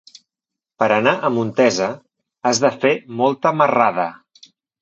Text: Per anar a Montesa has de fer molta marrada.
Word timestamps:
Per 0.83 0.87
anar 0.95 1.13
a 1.19 1.29
Montesa 1.35 1.91
has 2.51 2.63
de 2.65 2.75
fer 2.81 2.95
molta 3.23 3.55
marrada. 3.63 4.09